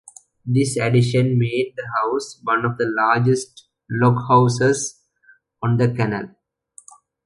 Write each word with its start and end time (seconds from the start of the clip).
This 0.47 0.77
addition 0.77 1.37
made 1.37 1.75
the 1.77 1.85
house 2.01 2.39
one 2.41 2.65
of 2.65 2.79
the 2.79 2.87
largest 2.91 3.67
lock 3.87 4.27
houses 4.27 4.99
on 5.61 5.77
the 5.77 5.93
canal. 5.93 6.31